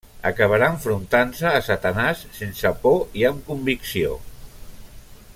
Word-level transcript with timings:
Acabarà 0.27 0.69
enfrontant-se 0.75 1.45
a 1.57 1.59
Satanàs 1.67 2.23
sense 2.37 2.71
por 2.85 3.03
i 3.21 3.27
amb 3.31 3.43
convicció. 3.51 4.17